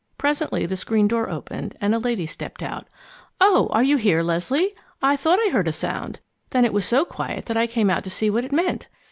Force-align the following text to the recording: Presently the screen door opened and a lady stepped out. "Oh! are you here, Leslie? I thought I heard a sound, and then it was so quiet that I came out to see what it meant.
Presently 0.17 0.65
the 0.65 0.75
screen 0.75 1.07
door 1.07 1.29
opened 1.29 1.77
and 1.79 1.93
a 1.93 1.99
lady 1.99 2.25
stepped 2.25 2.63
out. 2.63 2.87
"Oh! 3.39 3.67
are 3.71 3.83
you 3.83 3.97
here, 3.97 4.23
Leslie? 4.23 4.73
I 4.99 5.15
thought 5.15 5.37
I 5.45 5.51
heard 5.51 5.67
a 5.67 5.71
sound, 5.71 6.15
and 6.15 6.17
then 6.49 6.65
it 6.65 6.73
was 6.73 6.85
so 6.85 7.05
quiet 7.05 7.45
that 7.45 7.55
I 7.55 7.67
came 7.67 7.91
out 7.91 8.03
to 8.05 8.09
see 8.09 8.31
what 8.31 8.43
it 8.43 8.51
meant. 8.51 8.87